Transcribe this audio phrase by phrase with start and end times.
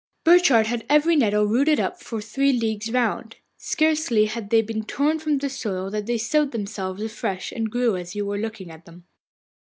[0.23, 3.35] Burchard had every nettle rooted up for three leagues round.
[3.57, 7.95] Scarcely had they been torn from the soil when they sowed themselves afresh, and grew
[7.95, 9.05] as you were looking at them.